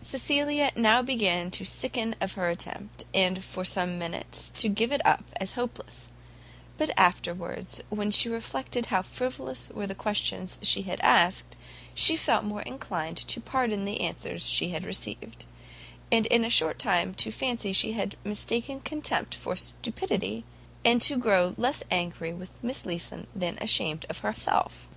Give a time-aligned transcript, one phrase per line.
[0.00, 5.00] Cecilia now began to sicken of her attempt, and for some minutes to give it
[5.06, 6.08] up as hopeless;
[6.76, 11.54] but afterwards when she reflected how frivolous were the questions she had asked,
[11.94, 15.44] she felt more inclined to pardon the answers she had received,
[16.10, 20.42] and in a short time to fancy she had mistaken contempt for stupidity,
[20.84, 24.88] and to grow less angry with Miss Leeson than ashamed of herself.